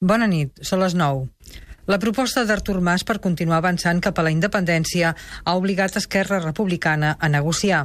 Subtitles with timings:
[0.00, 1.26] Bona nit, són les 9.
[1.90, 5.08] La proposta d'Artur Mas per continuar avançant cap a la independència
[5.42, 7.80] ha obligat Esquerra Republicana a negociar.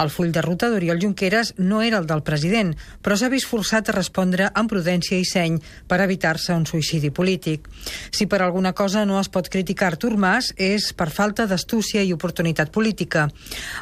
[0.00, 2.70] El full de ruta d'Oriol Junqueras no era el del president,
[3.04, 7.68] però s'ha vist forçat a respondre amb prudència i seny per evitar-se un suïcidi polític.
[8.08, 12.14] Si per alguna cosa no es pot criticar Artur Mas és per falta d'astúcia i
[12.16, 13.26] oportunitat política.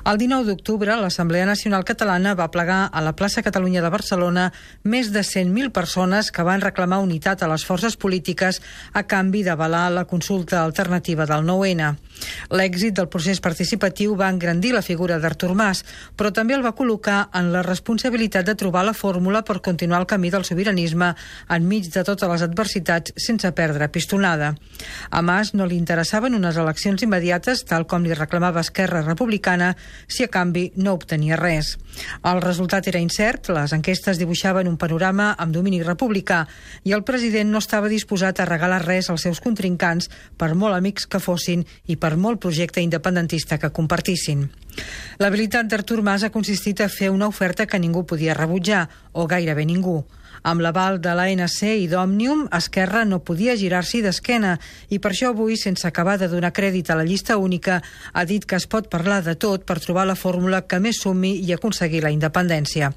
[0.03, 4.51] El 19 d'octubre, l'Assemblea Nacional Catalana va plegar a la plaça Catalunya de Barcelona
[4.83, 8.59] més de 100.000 persones que van reclamar unitat a les forces polítiques
[8.91, 11.93] a canvi de avalar la consulta alternativa del 9-N.
[12.57, 15.83] L'èxit del procés participatiu va engrandir la figura d'Artur Mas,
[16.17, 20.09] però també el va col·locar en la responsabilitat de trobar la fórmula per continuar el
[20.09, 21.13] camí del sobiranisme
[21.49, 24.55] enmig de totes les adversitats sense perdre pistonada.
[25.11, 29.75] A Mas no li interessaven unes eleccions immediates, tal com li reclamava Esquerra Republicana,
[30.09, 31.77] si a canvi no obtenia res.
[32.25, 36.45] El resultat era incert, les enquestes dibuixaven un panorama amb domini republicà
[36.85, 41.09] i el president no estava disposat a regalar res als seus contrincants, per molt amics
[41.11, 44.47] que fossin i per molt projecte independentista que compartissin.
[45.19, 49.67] L'habilitat d'Artur Mas ha consistit a fer una oferta que ningú podia rebutjar, o gairebé
[49.67, 50.05] ningú.
[50.43, 54.55] Amb l'aval de l'ANC i d'Òmnium, Esquerra no podia girar-s'hi d'esquena
[54.89, 58.47] i per això avui, sense acabar de donar crèdit a la llista única, ha dit
[58.49, 62.01] que es pot parlar de tot per trobar la fórmula que més sumi i aconseguir
[62.05, 62.93] la independència.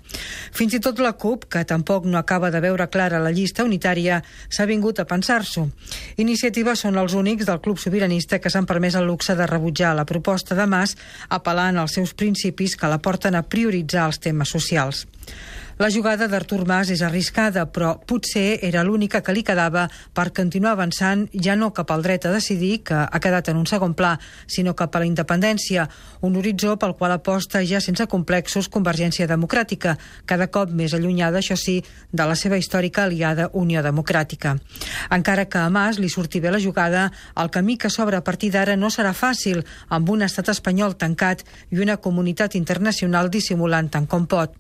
[0.56, 4.22] Fins i tot la CUP, que tampoc no acaba de veure clara la llista unitària,
[4.50, 5.68] s'ha vingut a pensar-s'ho.
[6.24, 10.08] Iniciatives són els únics del Club Sobiranista que s'han permès el luxe de rebutjar la
[10.08, 10.96] proposta de Mas
[11.30, 15.06] apel·lant als seus principis que la porten a prioritzar els temes socials.
[15.84, 19.82] La jugada d'Artur Mas és arriscada, però potser era l'única que li quedava
[20.16, 23.68] per continuar avançant ja no cap al dret a decidir, que ha quedat en un
[23.68, 24.14] segon pla,
[24.48, 25.84] sinó cap a la independència,
[26.24, 31.58] un horitzó pel qual aposta ja sense complexos Convergència Democràtica, cada cop més allunyada, això
[31.60, 31.82] sí,
[32.14, 34.56] de la seva històrica aliada Unió Democràtica.
[35.12, 38.54] Encara que a Mas li surti bé la jugada, el camí que s'obre a partir
[38.56, 41.44] d'ara no serà fàcil, amb un estat espanyol tancat
[41.76, 44.56] i una comunitat internacional dissimulant tant com pot.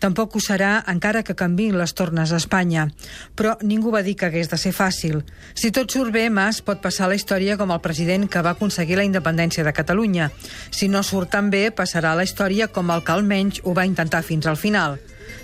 [0.00, 2.86] Tampoc ho serà farà encara que canvin les tornes a Espanya.
[3.34, 5.22] Però ningú va dir que hagués de ser fàcil.
[5.54, 8.96] Si tot surt bé, Mas pot passar la història com el president que va aconseguir
[8.96, 10.30] la independència de Catalunya.
[10.70, 14.22] Si no surt tan bé, passarà la història com el que almenys ho va intentar
[14.22, 15.00] fins al final.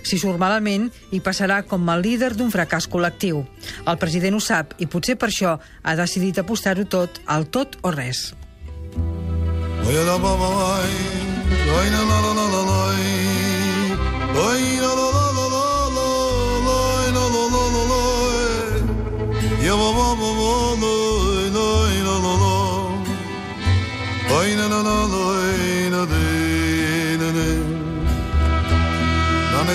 [0.06, 3.42] Si surt malament, hi passarà com el líder d'un fracàs col·lectiu.
[3.86, 7.90] El president ho sap i potser per això ha decidit apostar-ho tot al tot o
[7.90, 8.34] res.
[9.88, 10.78] Oye la baba,
[11.74, 13.27] oye la la la la la,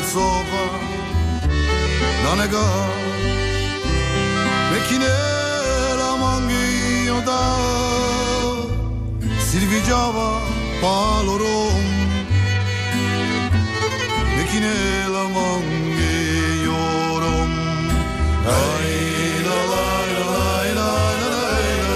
[0.03, 0.65] it's over.
[2.23, 2.65] None go.
[4.71, 5.13] Mekine
[5.99, 6.63] ramangi
[7.09, 7.41] yoda.
[9.47, 10.29] Silvi java
[10.81, 12.12] palorum.
[15.35, 16.79] Manghio
[17.19, 17.53] rom
[18.45, 20.29] Ai la la la
[20.77, 20.89] la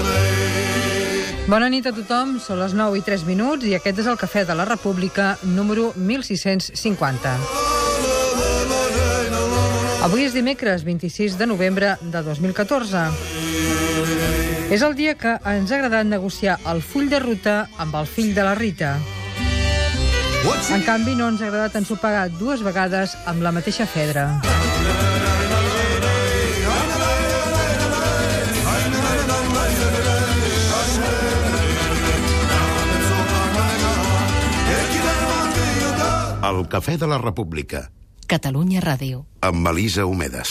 [0.02, 0.16] la
[1.48, 4.44] Bona nit a tothom, són les 9 i 3 minuts i aquest és el Cafè
[4.44, 7.36] de la República número 1650.
[10.04, 13.08] Avui és dimecres 26 de novembre de 2014.
[14.68, 18.34] És el dia que ens ha agradat negociar el full de ruta amb el fill
[18.36, 19.17] de la Rita.
[20.68, 24.28] En canvi, no ens ha agradat ensopegar dues vegades amb la mateixa fedra.
[36.48, 37.88] El Cafè de la República
[38.28, 39.22] Catalunya Ràdio.
[39.40, 40.44] Amb Melisa Homedes.